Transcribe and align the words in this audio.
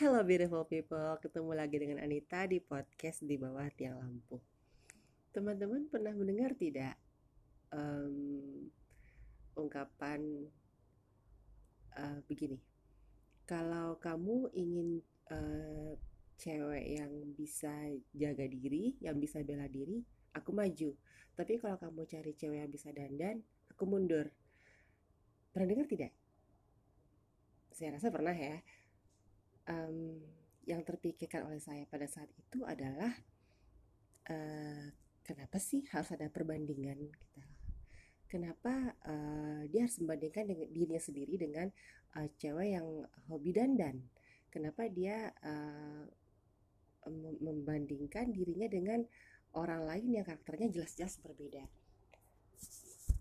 Hello 0.00 0.24
beautiful 0.24 0.64
people, 0.64 1.12
ketemu 1.20 1.52
lagi 1.52 1.76
dengan 1.76 2.00
Anita 2.00 2.48
di 2.48 2.56
podcast 2.56 3.20
di 3.20 3.36
bawah 3.36 3.68
tiang 3.76 4.00
lampu. 4.00 4.40
Teman-teman 5.28 5.92
pernah 5.92 6.16
mendengar 6.16 6.56
tidak 6.56 6.96
um, 7.68 8.64
ungkapan 9.60 10.48
uh, 12.00 12.16
begini? 12.24 12.56
Kalau 13.44 14.00
kamu 14.00 14.48
ingin 14.56 15.04
uh, 15.28 15.92
cewek 16.40 16.96
yang 16.96 17.12
bisa 17.36 17.92
jaga 18.16 18.48
diri, 18.48 18.96
yang 19.04 19.20
bisa 19.20 19.44
bela 19.44 19.68
diri, 19.68 20.00
aku 20.32 20.48
maju. 20.56 20.96
Tapi 21.36 21.60
kalau 21.60 21.76
kamu 21.76 22.08
cari 22.08 22.32
cewek 22.40 22.56
yang 22.56 22.72
bisa 22.72 22.88
dandan, 22.88 23.44
aku 23.68 23.84
mundur. 23.84 24.32
Pernah 25.52 25.68
dengar 25.68 25.84
tidak? 25.84 26.16
Saya 27.76 28.00
rasa 28.00 28.08
pernah 28.08 28.32
ya 28.32 28.64
um, 29.68 30.20
yang 30.68 30.84
terpikirkan 30.84 31.48
oleh 31.48 31.58
saya 31.58 31.84
pada 31.88 32.06
saat 32.06 32.28
itu 32.36 32.62
adalah 32.62 33.10
uh, 34.30 34.86
kenapa 35.24 35.56
sih 35.58 35.84
harus 35.90 36.10
ada 36.14 36.30
perbandingan 36.30 36.98
gitu. 37.10 37.40
Kenapa 38.30 38.94
uh, 39.10 39.66
dia 39.66 39.90
harus 39.90 39.98
membandingkan 39.98 40.46
dengan 40.46 40.68
dirinya 40.70 41.02
sendiri 41.02 41.34
dengan 41.34 41.66
uh, 42.14 42.28
cewek 42.38 42.78
yang 42.78 42.86
hobi 43.26 43.50
dandan? 43.50 44.06
Kenapa 44.54 44.86
dia 44.86 45.34
uh, 45.42 46.06
membandingkan 47.42 48.30
dirinya 48.30 48.70
dengan 48.70 49.02
orang 49.58 49.82
lain 49.82 50.20
yang 50.20 50.24
karakternya 50.26 50.70
jelas-jelas 50.70 51.18
berbeda? 51.18 51.66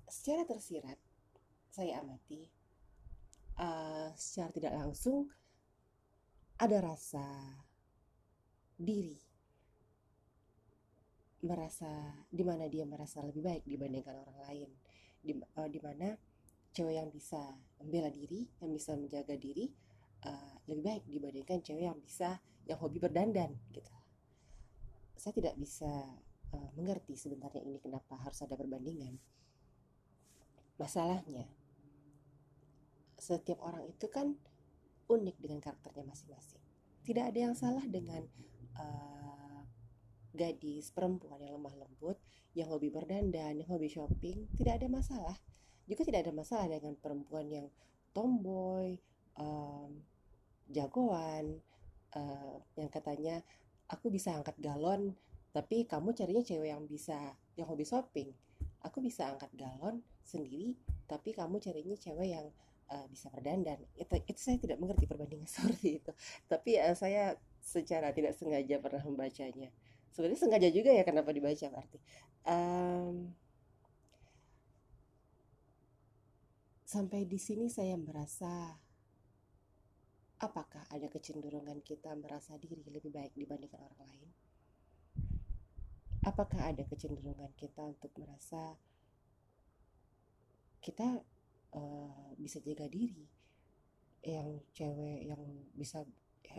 Secara 0.10 0.46
tersirat, 0.46 0.98
saya 1.74 2.06
amati 2.06 2.60
uh, 3.60 4.10
secara 4.14 4.50
tidak 4.54 4.74
langsung 4.78 5.30
ada 6.60 6.78
rasa 6.84 7.24
diri 8.76 9.16
merasa 11.40 11.88
di 12.28 12.44
mana 12.44 12.68
dia 12.68 12.84
merasa 12.84 13.24
lebih 13.24 13.40
baik 13.40 13.64
dibandingkan 13.64 14.12
orang 14.28 14.40
lain. 14.44 14.70
Di 15.24 15.32
uh, 15.40 15.68
mana 15.80 16.20
cewek 16.76 17.00
yang 17.00 17.08
bisa 17.12 17.40
membela 17.80 18.12
diri 18.12 18.44
yang 18.60 18.76
bisa 18.76 18.92
menjaga 19.00 19.40
diri 19.40 19.72
uh, 20.28 20.60
lebih 20.68 20.84
baik 20.84 21.04
dibandingkan 21.08 21.64
cewek 21.64 21.88
yang 21.88 22.00
bisa 22.04 22.44
yang 22.68 22.76
hobi 22.76 23.00
berdandan 23.00 23.56
gitu. 23.72 23.96
Saya 25.16 25.32
tidak 25.32 25.56
bisa 25.56 25.88
uh, 26.52 26.70
mengerti 26.76 27.16
sebenarnya 27.16 27.64
ini 27.64 27.80
kenapa 27.80 28.20
harus 28.20 28.44
ada 28.44 28.60
perbandingan. 28.60 29.16
Masalahnya 30.76 31.48
setiap 33.20 33.60
orang 33.64 33.88
itu 33.88 34.08
kan 34.12 34.36
unik 35.10 35.36
dengan 35.42 35.60
karakternya 35.60 36.06
masing-masing. 36.06 36.62
Tidak 37.04 37.26
ada 37.26 37.40
yang 37.50 37.56
salah 37.58 37.82
dengan 37.90 38.22
uh, 38.78 39.66
gadis 40.38 40.94
perempuan 40.94 41.42
yang 41.42 41.58
lemah 41.58 41.74
lembut, 41.74 42.22
yang 42.54 42.70
hobi 42.70 42.94
berdandan, 42.94 43.58
yang 43.58 43.70
hobi 43.70 43.90
shopping, 43.90 44.46
tidak 44.54 44.80
ada 44.80 44.88
masalah. 44.88 45.38
Juga 45.90 46.06
tidak 46.06 46.30
ada 46.30 46.34
masalah 46.38 46.70
dengan 46.70 46.94
perempuan 47.02 47.50
yang 47.50 47.68
tomboy, 48.14 49.02
um, 49.42 50.06
jagoan, 50.70 51.58
uh, 52.14 52.62
yang 52.78 52.94
katanya 52.94 53.42
aku 53.90 54.14
bisa 54.14 54.38
angkat 54.38 54.54
galon, 54.62 55.18
tapi 55.50 55.90
kamu 55.90 56.14
carinya 56.14 56.46
cewek 56.46 56.70
yang 56.70 56.86
bisa 56.86 57.18
yang 57.58 57.66
hobi 57.66 57.86
shopping. 57.86 58.30
Aku 58.86 59.02
bisa 59.02 59.34
angkat 59.34 59.50
galon 59.58 60.06
sendiri, 60.22 60.78
tapi 61.10 61.34
kamu 61.34 61.58
carinya 61.58 61.98
cewek 61.98 62.30
yang 62.38 62.48
uh, 62.90 63.06
bisa 63.10 63.30
berdandan 63.30 63.80
itu 63.96 64.14
itu 64.26 64.40
saya 64.42 64.58
tidak 64.58 64.78
mengerti 64.82 65.06
perbandingan 65.06 65.50
seperti 65.56 66.02
itu. 66.04 66.12
Tapi 66.50 66.78
uh, 66.82 66.96
saya 66.98 67.38
secara 67.62 68.12
tidak 68.12 68.36
sengaja 68.36 68.82
pernah 68.82 69.02
membacanya. 69.06 69.70
Sebenarnya 70.10 70.40
sengaja 70.42 70.70
juga 70.74 70.90
ya 70.90 71.06
kenapa 71.06 71.30
dibaca 71.30 71.70
berarti 71.70 72.02
um, 72.50 73.30
sampai 76.90 77.30
di 77.30 77.38
sini 77.38 77.70
saya 77.70 77.94
merasa 77.94 78.74
apakah 80.42 80.88
ada 80.90 81.06
kecenderungan 81.12 81.84
kita 81.86 82.16
merasa 82.18 82.58
diri 82.58 82.82
lebih 82.90 83.14
baik 83.14 83.36
dibandingkan 83.38 83.78
orang 83.86 84.02
lain? 84.10 84.30
Apakah 86.26 86.74
ada 86.74 86.84
kecenderungan 86.84 87.54
kita 87.56 87.86
untuk 87.86 88.12
merasa 88.20 88.76
kita 90.80 91.24
uh, 91.76 92.34
bisa 92.40 92.62
jaga 92.64 92.86
diri. 92.88 93.26
Yang 94.20 94.64
cewek 94.76 95.20
yang 95.32 95.42
bisa 95.76 96.04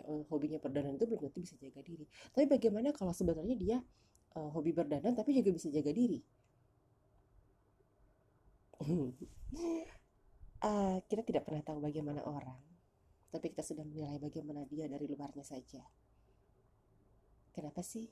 uh, 0.07 0.23
hobinya 0.29 0.57
berdandan 0.57 0.97
itu 0.97 1.05
belum 1.05 1.21
tentu 1.29 1.39
bisa 1.45 1.55
jaga 1.57 1.81
diri. 1.83 2.05
Tapi 2.33 2.45
bagaimana 2.49 2.89
kalau 2.93 3.13
sebenarnya 3.13 3.55
dia 3.57 3.77
uh, 4.37 4.49
hobi 4.53 4.71
berdandan 4.73 5.13
tapi 5.13 5.35
juga 5.37 5.53
bisa 5.53 5.69
jaga 5.69 5.91
diri? 5.93 6.19
Uh, 8.81 9.13
kita 11.09 11.21
tidak 11.21 11.45
pernah 11.45 11.61
tahu 11.61 11.77
bagaimana 11.85 12.25
orang 12.25 12.71
tapi 13.31 13.55
kita 13.55 13.63
sudah 13.63 13.87
menilai 13.87 14.19
bagaimana 14.19 14.67
dia 14.67 14.91
dari 14.91 15.07
luarnya 15.07 15.47
saja. 15.47 15.79
Kenapa 17.55 17.79
sih 17.79 18.11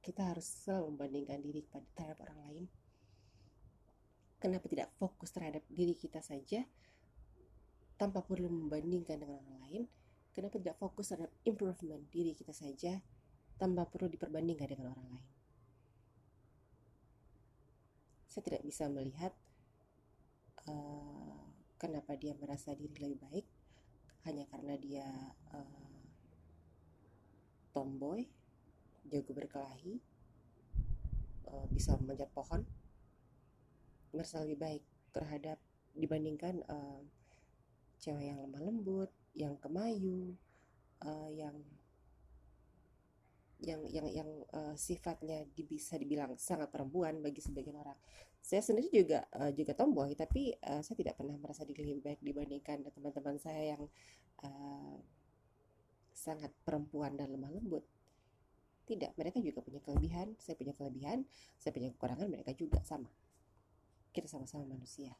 kita 0.00 0.32
harus 0.32 0.44
selalu 0.64 0.96
membandingkan 0.96 1.40
diri 1.44 1.60
terhadap 1.92 2.24
orang 2.24 2.38
lain 2.48 2.64
Kenapa 4.42 4.66
tidak 4.68 4.92
fokus 5.00 5.32
terhadap 5.32 5.64
diri 5.72 5.96
kita 5.96 6.20
saja 6.20 6.64
tanpa 7.96 8.20
perlu 8.20 8.50
membandingkan 8.50 9.16
dengan 9.16 9.40
orang 9.40 9.60
lain? 9.68 9.82
Kenapa 10.34 10.58
tidak 10.58 10.76
fokus 10.82 11.14
terhadap 11.14 11.32
improvement 11.46 12.02
diri 12.10 12.34
kita 12.34 12.50
saja 12.50 12.98
tanpa 13.54 13.86
perlu 13.86 14.10
diperbandingkan 14.10 14.66
dengan 14.66 14.92
orang 14.92 15.08
lain? 15.14 15.26
Saya 18.26 18.42
tidak 18.50 18.62
bisa 18.66 18.90
melihat 18.90 19.30
uh, 20.66 21.38
kenapa 21.78 22.18
dia 22.18 22.34
merasa 22.34 22.74
diri 22.74 22.90
lebih 22.98 23.22
baik 23.30 23.46
hanya 24.26 24.44
karena 24.50 24.74
dia 24.74 25.06
uh, 25.54 26.02
tomboy, 27.70 28.26
jago 29.06 29.30
berkelahi, 29.36 30.02
uh, 31.46 31.66
bisa 31.70 31.94
memanjat 32.00 32.30
pohon 32.34 32.66
merasa 34.14 34.40
lebih 34.46 34.58
baik 34.58 34.82
terhadap 35.10 35.58
dibandingkan 35.94 36.62
uh, 36.66 37.02
cewek 38.02 38.34
yang 38.34 38.38
lemah 38.42 38.62
lembut, 38.62 39.10
yang 39.34 39.54
kemayu, 39.62 40.34
uh, 41.02 41.30
yang 41.30 41.54
yang 43.64 43.80
yang 43.88 44.06
yang 44.12 44.30
uh, 44.52 44.74
sifatnya 44.76 45.46
bisa 45.56 45.96
dibilang 45.96 46.36
sangat 46.36 46.68
perempuan 46.68 47.22
bagi 47.22 47.40
sebagian 47.40 47.80
orang. 47.80 47.96
Saya 48.44 48.60
sendiri 48.60 48.92
juga 48.92 49.24
uh, 49.40 49.48
juga 49.56 49.72
tomboy, 49.72 50.12
tapi 50.12 50.52
uh, 50.52 50.84
saya 50.84 50.96
tidak 50.98 51.16
pernah 51.16 51.38
merasa 51.40 51.64
diri 51.64 51.86
lebih 51.86 52.04
baik 52.04 52.20
dibandingkan 52.20 52.84
teman-teman 52.92 53.40
saya 53.40 53.78
yang 53.78 53.82
uh, 54.44 54.96
sangat 56.12 56.52
perempuan 56.60 57.16
dan 57.16 57.32
lemah 57.32 57.50
lembut. 57.56 57.84
Tidak, 58.84 59.16
mereka 59.16 59.40
juga 59.40 59.64
punya 59.64 59.80
kelebihan, 59.80 60.36
saya 60.36 60.60
punya 60.60 60.76
kelebihan, 60.76 61.24
saya 61.56 61.72
punya 61.72 61.88
kekurangan, 61.96 62.28
mereka 62.28 62.52
juga 62.52 62.84
sama 62.84 63.08
kita 64.14 64.30
sama-sama 64.30 64.62
manusia. 64.70 65.10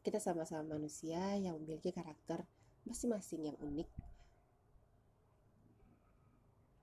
Kita 0.00 0.18
sama-sama 0.18 0.74
manusia 0.80 1.20
yang 1.36 1.60
memiliki 1.60 1.92
karakter 1.92 2.42
masing-masing 2.88 3.52
yang 3.52 3.58
unik. 3.60 3.86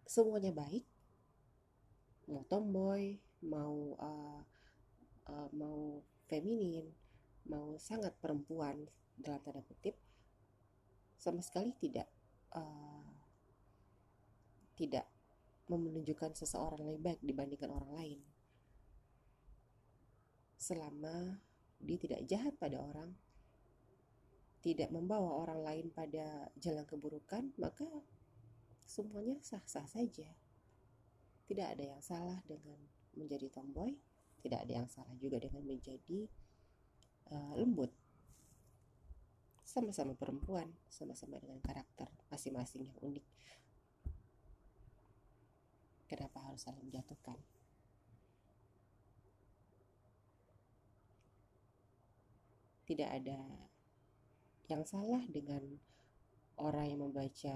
Semuanya 0.08 0.54
baik, 0.56 0.86
mau 2.30 2.46
tomboy, 2.48 3.20
mau 3.44 3.98
uh, 4.00 4.42
uh, 5.28 5.50
mau 5.52 6.00
feminin, 6.30 6.88
mau 7.50 7.76
sangat 7.82 8.16
perempuan 8.22 8.88
dalam 9.20 9.42
tanda 9.44 9.66
kutip, 9.66 9.98
sama 11.20 11.44
sekali 11.44 11.76
tidak 11.78 12.08
uh, 12.56 13.06
tidak 14.80 15.06
menunjukkan 15.78 16.34
seseorang 16.34 16.82
lebih 16.82 17.02
baik 17.06 17.22
dibandingkan 17.22 17.70
orang 17.70 17.92
lain. 17.94 18.20
Selama 20.58 21.38
dia 21.78 21.98
tidak 22.02 22.26
jahat 22.26 22.54
pada 22.58 22.82
orang, 22.82 23.14
tidak 24.60 24.92
membawa 24.92 25.46
orang 25.46 25.64
lain 25.64 25.86
pada 25.94 26.52
jalan 26.60 26.84
keburukan, 26.84 27.54
maka 27.56 27.88
semuanya 28.84 29.40
sah-sah 29.40 29.88
saja. 29.88 30.28
Tidak 31.48 31.66
ada 31.66 31.96
yang 31.96 32.02
salah 32.04 32.42
dengan 32.44 32.78
menjadi 33.16 33.48
tomboy, 33.50 33.96
tidak 34.44 34.68
ada 34.68 34.84
yang 34.84 34.90
salah 34.92 35.16
juga 35.18 35.40
dengan 35.40 35.64
menjadi 35.64 36.28
uh, 37.32 37.54
lembut. 37.56 37.90
Sama-sama 39.64 40.18
perempuan, 40.18 40.68
sama-sama 40.90 41.38
dengan 41.38 41.62
karakter 41.62 42.10
masing-masing 42.34 42.90
yang 42.90 43.00
unik. 43.00 43.26
Kenapa 46.10 46.42
harus 46.42 46.66
saling 46.66 46.82
menjatuhkan? 46.82 47.38
Tidak 52.90 53.06
ada 53.06 53.38
yang 54.66 54.82
salah 54.90 55.22
dengan 55.30 55.62
orang 56.58 56.90
yang 56.90 57.06
membaca 57.06 57.56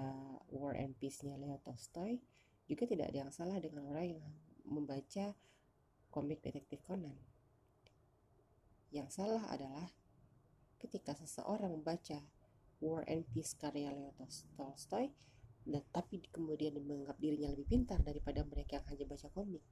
War 0.54 0.78
and 0.78 0.94
Peace-nya 1.02 1.34
Leo 1.42 1.58
Tolstoy 1.66 2.22
juga 2.70 2.86
tidak 2.86 3.10
ada 3.10 3.28
yang 3.28 3.34
salah 3.34 3.58
dengan 3.58 3.90
orang 3.90 4.14
yang 4.14 4.24
membaca 4.64 5.34
komik 6.14 6.46
detektif 6.46 6.86
Conan. 6.86 7.18
Yang 8.94 9.10
salah 9.18 9.44
adalah 9.50 9.90
ketika 10.78 11.18
seseorang 11.18 11.74
membaca 11.74 12.22
War 12.80 13.02
and 13.10 13.26
Peace 13.34 13.58
karya 13.58 13.90
Leo 13.90 14.14
Tolstoy 14.54 15.10
dan 15.64 15.84
tapi 15.96 16.20
kemudian 16.28 16.76
menganggap 16.84 17.16
dirinya 17.20 17.56
lebih 17.56 17.68
pintar 17.68 18.04
daripada 18.04 18.44
mereka 18.44 18.80
yang 18.80 18.88
hanya 18.92 19.06
baca 19.08 19.28
komik. 19.32 19.64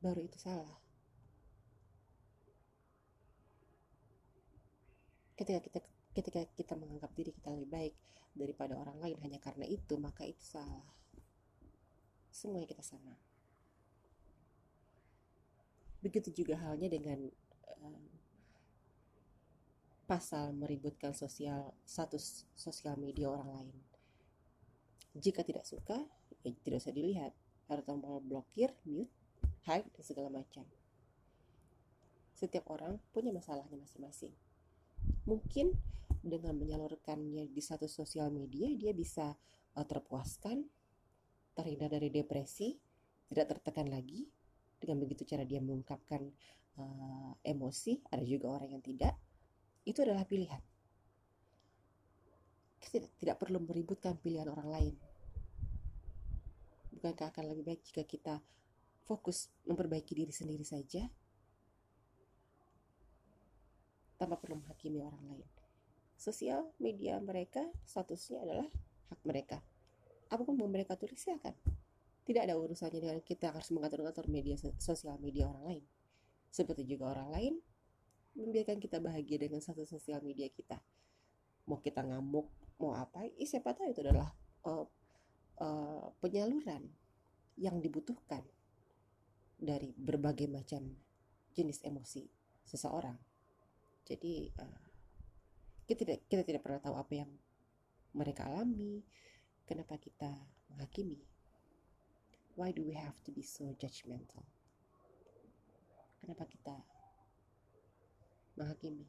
Baru 0.00 0.22
itu 0.24 0.38
salah. 0.38 0.78
Ketika 5.34 5.60
kita 5.60 5.80
ketika 6.10 6.40
kita 6.54 6.74
menganggap 6.78 7.10
diri 7.14 7.30
kita 7.34 7.50
lebih 7.54 7.70
baik 7.70 7.94
daripada 8.34 8.78
orang 8.78 8.98
lain 9.02 9.18
hanya 9.26 9.38
karena 9.42 9.66
itu, 9.66 9.94
maka 9.98 10.22
itu 10.22 10.42
salah. 10.42 10.86
Semuanya 12.30 12.70
kita 12.70 12.84
sama. 12.86 13.18
Begitu 16.00 16.32
juga 16.32 16.56
halnya 16.56 16.88
dengan 16.88 17.28
um, 17.82 18.09
pasal 20.10 20.50
meributkan 20.58 21.14
sosial 21.14 21.70
status 21.86 22.42
sosial 22.58 22.98
media 22.98 23.30
orang 23.30 23.46
lain. 23.46 23.76
Jika 25.14 25.46
tidak 25.46 25.62
suka, 25.62 26.02
ya 26.42 26.50
tidak 26.66 26.82
usah 26.82 26.90
dilihat. 26.90 27.30
Ada 27.70 27.86
tombol 27.86 28.18
blokir, 28.18 28.74
mute, 28.82 29.14
hide, 29.70 29.86
dan 29.94 30.02
segala 30.02 30.26
macam. 30.26 30.66
Setiap 32.34 32.66
orang 32.74 32.98
punya 33.14 33.30
masalahnya 33.30 33.78
masing-masing. 33.78 34.34
Mungkin 35.30 35.78
dengan 36.26 36.58
menyalurkannya 36.58 37.46
di 37.46 37.62
satu 37.62 37.86
sosial 37.86 38.34
media 38.34 38.66
dia 38.74 38.90
bisa 38.90 39.38
uh, 39.78 39.86
terpuaskan, 39.86 40.66
terhindar 41.54 41.86
dari 41.86 42.10
depresi, 42.10 42.74
tidak 43.30 43.54
tertekan 43.54 43.86
lagi. 43.86 44.26
Dengan 44.74 45.06
begitu 45.06 45.22
cara 45.22 45.46
dia 45.46 45.62
mengungkapkan 45.62 46.34
uh, 46.82 47.30
emosi, 47.46 48.02
ada 48.10 48.26
juga 48.26 48.58
orang 48.58 48.74
yang 48.74 48.82
tidak. 48.82 49.14
Itu 49.84 50.04
adalah 50.04 50.24
pilihan. 50.28 50.60
Kita 52.80 53.06
tidak, 53.20 53.36
perlu 53.36 53.60
meributkan 53.60 54.16
pilihan 54.16 54.48
orang 54.48 54.68
lain. 54.68 54.94
Bukankah 56.96 57.32
akan 57.32 57.44
lebih 57.52 57.64
baik 57.64 57.80
jika 57.86 58.04
kita 58.04 58.34
fokus 59.04 59.48
memperbaiki 59.64 60.12
diri 60.12 60.32
sendiri 60.32 60.62
saja 60.62 61.08
tanpa 64.20 64.36
perlu 64.36 64.60
menghakimi 64.60 65.00
orang 65.00 65.24
lain 65.32 65.48
sosial 66.20 66.68
media 66.76 67.16
mereka 67.16 67.64
statusnya 67.88 68.44
adalah 68.44 68.68
hak 69.08 69.20
mereka. 69.24 69.64
Apa 70.28 70.44
pun 70.44 70.60
yang 70.60 70.68
mereka 70.68 70.92
tulis 71.00 71.16
silakan. 71.16 71.56
Tidak 72.28 72.44
ada 72.44 72.60
urusannya 72.60 73.00
dengan 73.00 73.18
kita 73.24 73.56
harus 73.56 73.72
mengatur-ngatur 73.72 74.28
media 74.28 74.54
sosial 74.76 75.16
media 75.16 75.48
orang 75.48 75.64
lain. 75.64 75.84
Seperti 76.52 76.84
juga 76.84 77.16
orang 77.16 77.32
lain 77.32 77.54
membiarkan 78.40 78.80
kita 78.80 78.98
bahagia 78.98 79.36
dengan 79.36 79.60
satu 79.60 79.84
sosial 79.84 80.24
media 80.24 80.48
kita. 80.48 80.80
Mau 81.68 81.78
kita 81.78 82.02
ngamuk, 82.02 82.48
mau 82.80 82.96
apa, 82.96 83.28
eh, 83.28 83.46
siapa 83.46 83.76
tahu 83.76 83.92
itu 83.92 84.00
adalah 84.00 84.32
uh, 84.66 84.86
uh, 85.60 86.06
penyaluran 86.18 86.88
yang 87.60 87.78
dibutuhkan 87.78 88.42
dari 89.60 89.92
berbagai 89.92 90.48
macam 90.48 90.96
jenis 91.52 91.84
emosi 91.84 92.24
seseorang. 92.64 93.20
Jadi 94.08 94.48
uh, 94.56 94.80
kita 95.90 96.06
tidak 96.06 96.18
kita 96.30 96.42
tidak 96.46 96.62
pernah 96.62 96.78
tahu 96.78 96.94
apa 96.94 97.12
yang 97.18 97.30
mereka 98.14 98.46
alami 98.46 99.02
kenapa 99.66 99.98
kita 99.98 100.30
menghakimi 100.70 101.18
why 102.54 102.70
do 102.70 102.86
we 102.86 102.94
have 102.94 103.18
to 103.26 103.34
be 103.34 103.42
so 103.42 103.70
judgmental 103.74 104.46
kenapa 106.22 106.46
kita 106.46 106.78
menghakimi. 108.60 109.08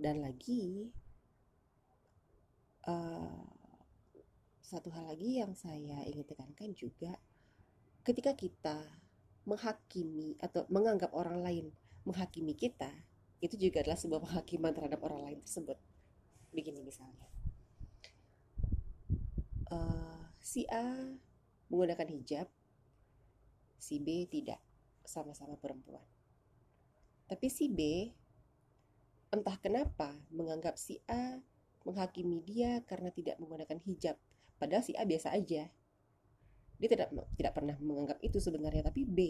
Dan 0.00 0.24
lagi 0.24 0.88
uh, 2.88 3.44
satu 4.64 4.88
hal 4.96 5.12
lagi 5.12 5.44
yang 5.44 5.52
saya 5.52 6.00
ingin 6.08 6.24
tekankan 6.24 6.72
juga 6.72 7.12
ketika 8.00 8.32
kita 8.32 8.80
menghakimi 9.44 10.40
atau 10.40 10.64
menganggap 10.72 11.12
orang 11.12 11.44
lain 11.44 11.66
menghakimi 12.08 12.56
kita 12.56 12.88
itu 13.44 13.56
juga 13.56 13.84
adalah 13.84 14.00
sebuah 14.00 14.20
penghakiman 14.24 14.72
terhadap 14.72 15.00
orang 15.04 15.20
lain 15.28 15.38
tersebut. 15.44 15.76
Begini 16.52 16.80
misalnya. 16.80 17.28
Uh, 19.70 20.26
si 20.40 20.64
A 20.72 21.14
menggunakan 21.70 22.08
hijab 22.10 22.48
si 23.80 23.98
B 23.98 24.28
tidak 24.28 24.60
sama-sama 25.02 25.56
perempuan. 25.56 26.04
Tapi 27.26 27.48
si 27.48 27.72
B 27.72 28.12
entah 29.30 29.56
kenapa 29.58 30.14
menganggap 30.28 30.76
si 30.76 31.00
A 31.08 31.40
menghakimi 31.86 32.44
dia 32.44 32.84
karena 32.84 33.08
tidak 33.10 33.40
menggunakan 33.40 33.80
hijab. 33.82 34.20
Padahal 34.60 34.84
si 34.84 34.92
A 34.94 35.08
biasa 35.08 35.32
aja. 35.32 35.72
Dia 36.80 36.88
tidak 36.88 37.12
tidak 37.34 37.52
pernah 37.56 37.76
menganggap 37.80 38.20
itu 38.20 38.36
sebenarnya. 38.36 38.84
Tapi 38.84 39.02
B 39.08 39.20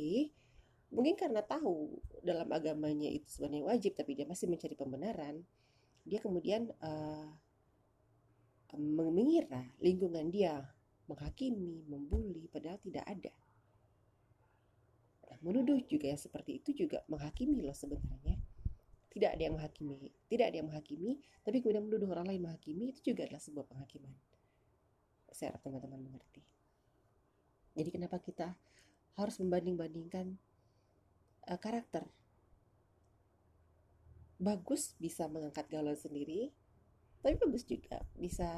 mungkin 0.90 1.14
karena 1.14 1.40
tahu 1.46 2.02
dalam 2.26 2.50
agamanya 2.50 3.06
itu 3.06 3.30
sebenarnya 3.30 3.62
wajib 3.62 3.94
tapi 3.94 4.18
dia 4.18 4.26
masih 4.26 4.50
mencari 4.50 4.74
pembenaran 4.74 5.46
dia 6.02 6.18
kemudian 6.18 6.66
uh, 6.82 7.30
mengira 8.74 9.70
lingkungan 9.78 10.30
dia 10.34 10.66
menghakimi 11.06 11.86
membuli 11.86 12.50
padahal 12.50 12.78
tidak 12.82 13.06
ada 13.06 13.30
nah, 15.30 15.38
menuduh 15.40 15.78
juga 15.86 16.10
yang 16.10 16.18
seperti 16.18 16.58
itu 16.58 16.86
juga 16.86 17.06
menghakimi 17.06 17.62
loh 17.62 17.74
sebenarnya 17.74 18.36
tidak 19.10 19.38
ada 19.38 19.42
yang 19.46 19.54
menghakimi 19.54 20.10
tidak 20.26 20.44
ada 20.50 20.56
yang 20.58 20.68
menghakimi 20.68 21.22
tapi 21.46 21.56
kemudian 21.62 21.86
menuduh 21.86 22.08
orang 22.10 22.26
lain 22.26 22.42
menghakimi 22.42 22.90
itu 22.90 23.14
juga 23.14 23.30
adalah 23.30 23.42
sebuah 23.42 23.66
penghakiman 23.70 24.14
saya 25.30 25.54
harap 25.54 25.62
teman-teman 25.62 26.02
mengerti 26.02 26.42
jadi 27.74 27.90
kenapa 27.94 28.18
kita 28.18 28.58
harus 29.14 29.36
membanding-bandingkan 29.38 30.34
uh, 31.46 31.60
karakter? 31.60 32.06
Bagus 34.40 34.96
bisa 34.96 35.28
mengangkat 35.28 35.68
galon 35.68 35.96
sendiri, 35.96 36.48
tapi 37.20 37.36
bagus 37.36 37.68
juga 37.68 38.00
bisa 38.16 38.48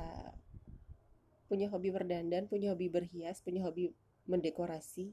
punya 1.50 1.67
hobi 1.69 1.91
berdandan, 1.91 2.47
punya 2.47 2.73
hobi 2.73 2.87
berhias, 2.87 3.43
punya 3.43 3.67
hobi 3.67 3.91
mendekorasi. 4.31 5.11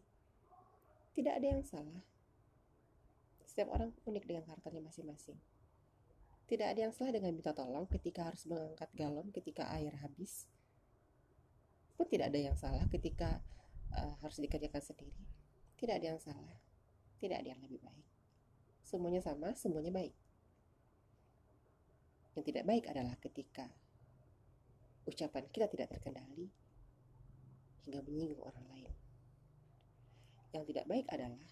Tidak 1.19 1.35
ada 1.35 1.47
yang 1.51 1.67
salah. 1.67 1.99
Setiap 3.43 3.75
orang 3.75 3.91
unik 4.07 4.23
dengan 4.23 4.47
karakternya 4.47 4.87
masing-masing. 4.87 5.35
Tidak 6.47 6.63
ada 6.63 6.79
yang 6.79 6.95
salah 6.95 7.11
dengan 7.11 7.35
minta 7.35 7.51
tolong 7.51 7.91
ketika 7.91 8.31
harus 8.31 8.47
mengangkat 8.47 8.87
galon 8.95 9.27
ketika 9.35 9.67
air 9.75 9.91
habis. 9.99 10.47
Pun 11.99 12.07
tidak 12.07 12.31
ada 12.31 12.39
yang 12.39 12.55
salah 12.55 12.87
ketika 12.87 13.43
uh, 13.99 14.15
harus 14.23 14.39
dikerjakan 14.39 14.79
sendiri. 14.79 15.19
Tidak 15.75 15.91
ada 15.91 16.15
yang 16.15 16.23
salah, 16.23 16.55
tidak 17.19 17.43
ada 17.43 17.51
yang 17.51 17.59
lebih 17.67 17.83
baik. 17.83 18.07
Semuanya 18.87 19.19
sama, 19.19 19.51
semuanya 19.59 19.91
baik. 19.91 20.15
Yang 22.39 22.47
tidak 22.47 22.63
baik 22.63 22.87
adalah 22.87 23.19
ketika 23.19 23.67
ucapan 25.03 25.43
kita 25.51 25.67
tidak 25.67 25.91
terkendali 25.99 26.47
hingga 27.83 28.07
menyinggung 28.07 28.39
orang 28.39 28.63
lain. 28.63 28.68
Yang 30.49 30.63
tidak 30.73 30.85
baik 30.89 31.05
adalah 31.13 31.45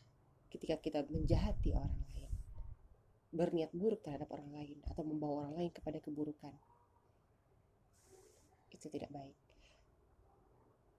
ketika 0.50 0.76
kita 0.82 1.00
menjahati 1.12 1.70
orang 1.76 1.94
lain, 2.16 2.32
berniat 3.30 3.70
buruk 3.76 4.02
terhadap 4.02 4.32
orang 4.34 4.50
lain, 4.56 4.78
atau 4.90 5.04
membawa 5.06 5.46
orang 5.46 5.54
lain 5.62 5.72
kepada 5.76 6.02
keburukan. 6.02 6.56
Itu 8.74 8.90
tidak 8.90 9.14
baik. 9.14 9.38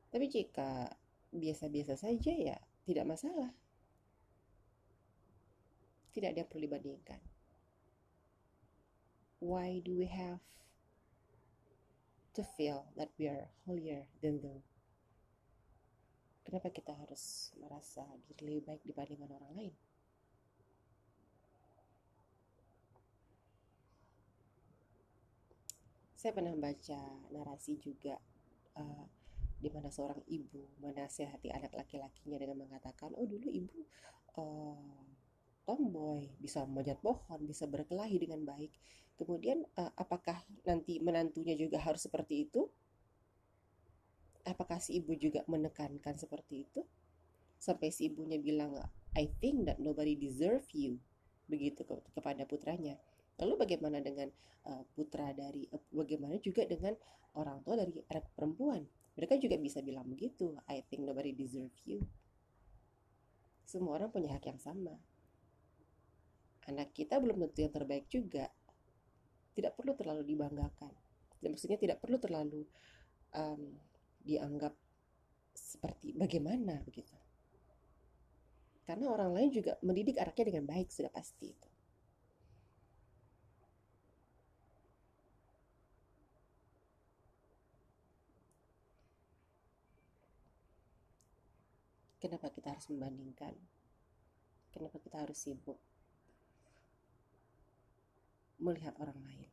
Tapi 0.09 0.25
jika 0.29 0.93
biasa-biasa 1.33 2.01
saja 2.01 2.33
ya 2.33 2.57
tidak 2.89 3.05
masalah. 3.05 3.53
Tidak 6.13 6.33
ada 6.33 6.43
perlu 6.49 6.65
dibandingkan. 6.67 7.21
Why 9.39 9.79
do 9.85 9.95
we 9.95 10.09
have 10.11 10.43
to 12.35 12.43
feel 12.43 12.91
that 12.99 13.13
we 13.21 13.31
are 13.31 13.47
holier 13.69 14.09
than 14.19 14.43
them? 14.43 14.68
Kenapa 16.49 16.73
kita 16.73 16.97
harus 16.97 17.53
merasa 17.61 18.09
diri 18.25 18.57
lebih 18.57 18.65
baik 18.65 18.83
dibandingkan 18.89 19.37
orang 19.37 19.53
lain? 19.53 19.75
Saya 26.17 26.33
pernah 26.33 26.57
baca 26.57 27.01
narasi 27.37 27.77
juga 27.77 28.17
uh, 28.81 29.05
di 29.61 29.69
mana 29.69 29.93
seorang 29.93 30.25
ibu 30.25 30.73
menasehati 30.81 31.53
anak 31.53 31.77
laki-lakinya 31.77 32.41
dengan 32.41 32.65
mengatakan, 32.65 33.13
"Oh, 33.21 33.29
dulu 33.29 33.53
ibu 33.53 33.85
uh, 34.41 35.05
tomboy, 35.69 36.33
bisa 36.41 36.65
memanjat 36.65 36.97
pohon, 37.05 37.45
bisa 37.45 37.69
berkelahi 37.69 38.25
dengan 38.25 38.49
baik." 38.49 38.73
Kemudian 39.21 39.69
uh, 39.77 39.93
apakah 40.01 40.41
nanti 40.65 40.97
menantunya 41.05 41.53
juga 41.61 41.77
harus 41.77 42.09
seperti 42.09 42.49
itu? 42.49 42.73
Apakah 44.59 44.83
si 44.83 44.99
ibu 44.99 45.15
juga 45.15 45.47
menekankan 45.47 46.19
seperti 46.19 46.67
itu? 46.67 46.83
Sampai 47.63 47.95
si 47.95 48.11
ibunya 48.11 48.43
bilang, 48.43 48.75
"I 49.15 49.31
think 49.39 49.71
that 49.71 49.79
nobody 49.79 50.19
deserve 50.19 50.67
you." 50.75 50.99
Begitu 51.47 51.87
ke 51.87 51.95
kepada 52.11 52.43
putranya. 52.43 52.99
Lalu 53.39 53.55
bagaimana 53.55 54.03
dengan 54.03 54.27
uh, 54.67 54.83
putra 54.99 55.31
dari 55.31 55.71
uh, 55.71 55.79
bagaimana 55.95 56.43
juga 56.43 56.67
dengan 56.67 56.99
orang 57.39 57.63
tua 57.63 57.79
dari 57.79 58.03
anak 58.11 58.35
perempuan? 58.35 58.83
Mereka 59.15 59.39
juga 59.39 59.55
bisa 59.63 59.79
bilang 59.79 60.11
begitu. 60.11 60.59
I 60.67 60.83
think 60.91 61.07
nobody 61.07 61.31
deserve 61.31 61.79
you. 61.87 62.03
Semua 63.63 63.95
orang 63.95 64.11
punya 64.11 64.35
hak 64.35 64.43
yang 64.43 64.59
sama. 64.59 64.99
Anak 66.67 66.91
kita 66.99 67.23
belum 67.23 67.47
tentu 67.47 67.63
yang 67.63 67.75
terbaik 67.79 68.11
juga. 68.11 68.51
Tidak 69.55 69.71
perlu 69.79 69.95
terlalu 69.95 70.27
dibanggakan. 70.27 70.91
Dan 71.39 71.55
maksudnya 71.55 71.79
tidak 71.79 72.03
perlu 72.03 72.19
terlalu 72.19 72.67
um, 73.39 73.79
dianggap 74.23 74.75
seperti 75.55 76.15
bagaimana 76.15 76.81
begitu. 76.87 77.15
Karena 78.89 79.13
orang 79.13 79.37
lain 79.37 79.51
juga 79.53 79.77
mendidik 79.85 80.17
anaknya 80.17 80.49
dengan 80.49 80.65
baik 80.65 80.89
sudah 80.89 81.13
pasti 81.13 81.53
itu. 81.53 81.69
Kenapa 92.19 92.51
kita 92.51 92.75
harus 92.75 92.89
membandingkan? 92.91 93.55
Kenapa 94.75 94.99
kita 94.99 95.23
harus 95.23 95.39
sibuk 95.39 95.79
melihat 98.59 98.97
orang 98.99 99.21
lain? 99.23 99.48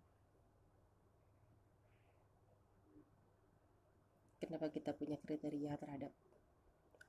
Kenapa 4.56 4.72
kita 4.72 4.96
punya 4.96 5.20
kriteria 5.20 5.76
terhadap 5.76 6.16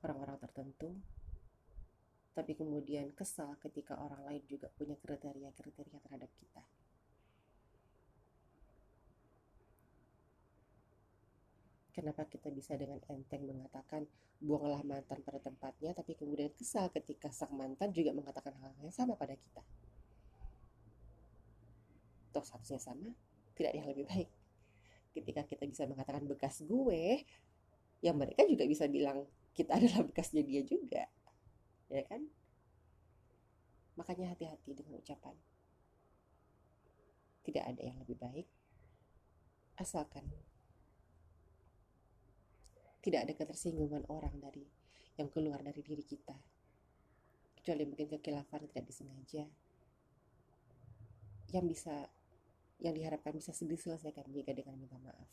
orang-orang 0.03 0.35
tertentu, 0.35 0.91
tapi 2.35 2.59
kemudian 2.59 3.15
kesal 3.15 3.55
ketika 3.63 3.95
orang 3.95 4.19
lain 4.27 4.43
juga 4.51 4.67
punya 4.75 4.99
kriteria-kriteria 4.99 5.95
terhadap 6.03 6.27
kita? 6.43 6.59
Kenapa 11.95 12.27
kita 12.27 12.51
bisa 12.51 12.75
dengan 12.75 12.99
enteng 13.07 13.47
mengatakan 13.47 14.03
buanglah 14.43 14.83
mantan 14.83 15.23
pada 15.23 15.39
tempatnya, 15.39 15.95
tapi 15.95 16.19
kemudian 16.19 16.51
kesal 16.51 16.91
ketika 16.91 17.31
sang 17.31 17.55
mantan 17.55 17.95
juga 17.95 18.11
mengatakan 18.11 18.59
hal 18.59 18.75
yang 18.83 18.91
sama 18.91 19.15
pada 19.15 19.39
kita? 19.39 19.63
Toh 22.35 22.43
statusnya 22.43 22.83
sama, 22.83 23.07
tidak 23.55 23.71
ada 23.71 23.79
yang 23.79 23.87
lebih 23.95 24.03
baik. 24.03 24.36
Ketika 25.17 25.41
kita 25.49 25.65
bisa 25.65 25.89
mengatakan 25.89 26.29
bekas 26.29 26.61
gue, 26.61 27.25
ya 28.05 28.13
mereka 28.13 28.45
juga 28.45 28.69
bisa 28.69 28.85
bilang 28.85 29.25
kita 29.57 29.73
adalah 29.81 30.05
bekasnya 30.05 30.45
dia 30.45 30.61
juga. 30.61 31.09
Ya 31.89 32.05
kan? 32.05 32.29
Makanya 33.97 34.37
hati-hati 34.37 34.77
dengan 34.77 35.01
ucapan. 35.01 35.33
Tidak 37.41 37.63
ada 37.63 37.81
yang 37.81 37.97
lebih 37.97 38.19
baik. 38.19 38.47
Asalkan 39.77 40.25
tidak 43.01 43.23
ada 43.23 43.33
ketersinggungan 43.39 44.03
orang 44.11 44.35
dari 44.41 44.67
yang 45.15 45.31
keluar 45.31 45.63
dari 45.63 45.79
diri 45.79 46.03
kita 46.03 46.35
kecuali 47.55 47.87
mungkin 47.87 48.07
kekilafan 48.11 48.67
tidak 48.67 48.83
disengaja 48.83 49.43
yang 51.55 51.65
bisa 51.67 52.11
yang 52.77 52.93
diharapkan 52.93 53.33
bisa 53.33 53.49
diselesaikan 53.53 54.29
jika 54.29 54.53
dengan 54.53 54.77
minta 54.77 54.97
maaf. 55.01 55.29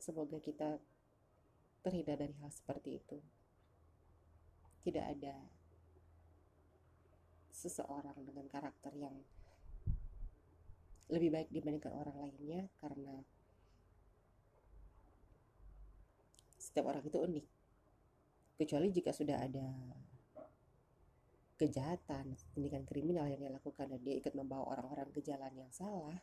Semoga 0.00 0.42
kita 0.42 0.80
terhindar 1.86 2.18
dari 2.18 2.34
hal 2.42 2.50
seperti 2.50 2.98
itu. 2.98 3.18
Tidak 4.82 5.04
ada 5.06 5.36
seseorang 7.52 8.16
dengan 8.24 8.48
karakter 8.48 8.90
yang 8.96 9.12
lebih 11.12 11.30
baik 11.30 11.48
dibandingkan 11.52 11.92
orang 11.92 12.16
lainnya 12.26 12.66
karena 12.80 13.22
setiap 16.70 16.86
orang 16.86 17.02
itu 17.02 17.18
unik 17.18 17.46
kecuali 18.62 18.94
jika 18.94 19.10
sudah 19.10 19.36
ada 19.42 19.66
kejahatan 21.58 22.38
tindakan 22.56 22.88
kriminal 22.88 23.28
yang 23.28 23.42
dilakukan 23.42 23.90
dan 23.90 24.00
dia 24.00 24.16
ikut 24.16 24.32
membawa 24.32 24.78
orang-orang 24.78 25.12
ke 25.12 25.20
jalan 25.20 25.52
yang 25.52 25.68
salah 25.68 26.16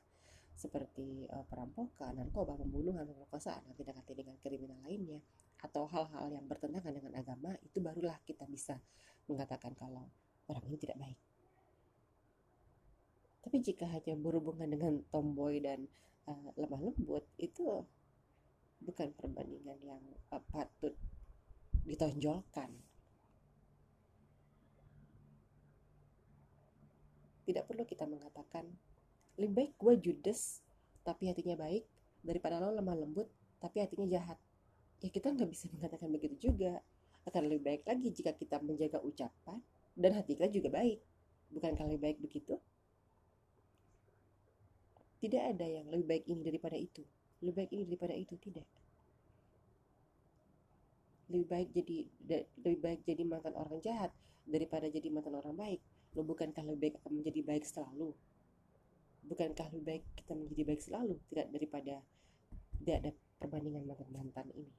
seperti 0.58 1.30
uh, 1.30 1.46
perampokan, 1.46 2.18
narkoba, 2.18 2.58
pembunuhan, 2.58 3.06
pemerkosaan, 3.06 3.62
dan 3.62 3.78
tindakan-tindakan 3.78 4.42
kriminal 4.42 4.82
lainnya 4.82 5.22
atau 5.62 5.86
hal-hal 5.86 6.34
yang 6.34 6.50
bertentangan 6.50 6.90
dengan 6.90 7.14
agama 7.14 7.54
itu 7.62 7.78
barulah 7.78 8.18
kita 8.26 8.50
bisa 8.50 8.82
mengatakan 9.30 9.78
kalau 9.78 10.10
orang 10.50 10.66
ini 10.66 10.78
tidak 10.82 10.98
baik. 10.98 11.20
Tapi 13.46 13.58
jika 13.62 13.86
hanya 13.86 14.18
berhubungan 14.18 14.66
dengan 14.66 14.94
tomboy 15.14 15.62
dan 15.62 15.86
uh, 16.26 16.50
lemah 16.58 16.82
lembut 16.82 17.30
itu 17.38 17.86
bukan 18.82 19.10
perbandingan 19.18 19.78
yang 19.82 20.04
uh, 20.32 20.44
patut 20.52 20.94
ditonjolkan. 21.88 22.70
Tidak 27.48 27.64
perlu 27.64 27.88
kita 27.88 28.04
mengatakan 28.04 28.68
lebih 29.40 29.54
baik 29.56 29.72
gue 29.80 29.94
judes 30.04 30.60
tapi 31.08 31.32
hatinya 31.32 31.56
baik 31.56 31.88
daripada 32.20 32.60
lo 32.60 32.76
lemah 32.76 32.98
lembut 33.00 33.28
tapi 33.64 33.80
hatinya 33.80 34.08
jahat. 34.20 34.36
Ya 35.00 35.10
kita 35.10 35.32
nggak 35.32 35.50
bisa 35.50 35.72
mengatakan 35.76 36.12
begitu 36.12 36.52
juga. 36.52 36.84
Akan 37.28 37.44
lebih 37.44 37.60
baik 37.60 37.84
lagi 37.84 38.08
jika 38.16 38.32
kita 38.32 38.64
menjaga 38.64 39.04
ucapan 39.04 39.60
dan 40.00 40.16
hati 40.16 40.40
kita 40.40 40.48
juga 40.48 40.72
baik. 40.72 41.04
Bukan 41.52 41.76
kalau 41.76 41.92
lebih 41.92 42.04
baik 42.08 42.20
begitu? 42.24 42.56
Tidak 45.20 45.44
ada 45.56 45.66
yang 45.68 45.92
lebih 45.92 46.08
baik 46.08 46.24
ini 46.28 46.40
daripada 46.40 46.80
itu 46.80 47.04
lebih 47.42 47.54
baik 47.54 47.72
ini 47.74 47.84
daripada 47.86 48.16
itu 48.18 48.36
tidak. 48.42 48.66
Lebih 51.28 51.48
baik 51.48 51.70
jadi 51.76 51.98
lebih 52.64 52.80
baik 52.82 53.00
jadi 53.06 53.24
mantan 53.28 53.54
orang 53.54 53.78
jahat 53.84 54.12
daripada 54.48 54.88
jadi 54.90 55.12
mantan 55.14 55.38
orang 55.38 55.54
baik. 55.54 55.82
Lo 56.16 56.24
bukankah 56.26 56.64
lebih 56.66 56.80
baik 56.90 56.96
akan 57.04 57.12
menjadi 57.22 57.42
baik 57.46 57.64
selalu? 57.68 58.10
Bukankah 59.28 59.68
lebih 59.76 59.86
baik 59.86 60.04
kita 60.18 60.34
menjadi 60.34 60.64
baik 60.66 60.82
selalu? 60.82 61.16
Tidak 61.30 61.48
daripada 61.52 61.96
tidak 62.82 62.98
ada 63.04 63.12
perbandingan 63.38 63.84
mantan 63.86 64.10
mantan 64.10 64.48
ini. 64.56 64.74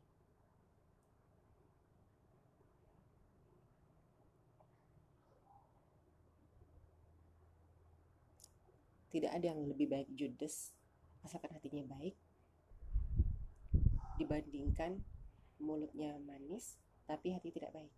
Tidak 9.09 9.31
ada 9.33 9.47
yang 9.47 9.61
lebih 9.65 9.89
baik 9.89 10.09
judes 10.13 10.73
asalkan 11.25 11.51
hatinya 11.51 11.83
baik 11.97 12.15
dibandingkan 14.29 15.01
mulutnya 15.57 16.21
manis 16.21 16.77
tapi 17.09 17.33
hati 17.33 17.49
tidak 17.49 17.73
baik 17.73 17.89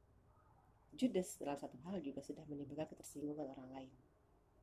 judes 0.94 1.34
dalam 1.42 1.58
satu 1.58 1.74
hal 1.82 1.98
juga 1.98 2.22
sudah 2.22 2.46
menimbulkan 2.46 2.86
ketersinggungan 2.86 3.50
orang 3.50 3.66
lain 3.74 3.90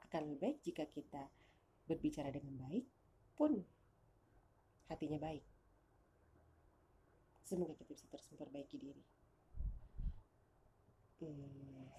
akan 0.08 0.32
lebih 0.32 0.40
baik 0.40 0.58
jika 0.64 0.88
kita 0.88 1.28
berbicara 1.92 2.32
dengan 2.32 2.56
baik 2.72 2.88
pun 3.36 3.60
hatinya 4.88 5.20
baik 5.20 5.44
semoga 7.44 7.76
kita 7.76 7.92
bisa 7.92 8.08
terus 8.08 8.32
memperbaiki 8.32 8.80
diri 8.80 9.04
hmm. 11.20 11.92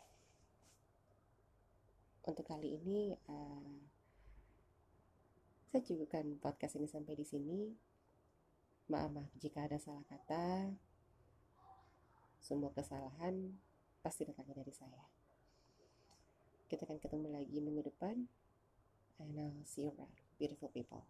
untuk 2.25 2.45
kali 2.49 2.73
ini 2.81 3.13
uh, 3.29 3.77
saya 5.69 5.85
cukupkan 5.85 6.25
podcast 6.41 6.81
ini 6.81 6.89
sampai 6.89 7.13
di 7.13 7.29
sini. 7.29 7.88
Maaf, 8.89 9.13
maaf 9.13 9.29
jika 9.37 9.69
ada 9.69 9.77
salah 9.77 10.01
kata. 10.09 10.73
Semua 12.41 12.73
kesalahan 12.73 13.53
pasti 14.01 14.25
datangnya 14.25 14.65
dari 14.65 14.73
saya. 14.73 15.05
Kita 16.73 16.89
akan 16.89 16.97
ketemu 16.97 17.29
lagi 17.37 17.61
minggu 17.61 17.85
depan. 17.85 18.25
And 19.21 19.37
I'll 19.37 19.61
see 19.69 19.85
you 19.85 19.93
around, 19.93 20.17
beautiful 20.41 20.73
people. 20.73 21.05